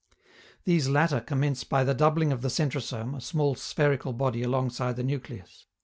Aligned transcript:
These 0.63 0.89
latter 0.89 1.21
commence 1.21 1.63
by 1.63 1.83
the 1.83 1.93
doubling 1.93 2.31
of 2.31 2.41
the 2.41 2.47
centrosome, 2.49 3.13
a 3.15 3.21
small 3.21 3.53
spherical 3.53 4.13
body 4.13 4.41
alongside 4.41 4.95
the 4.95 5.03
nucleus. 5.03 5.67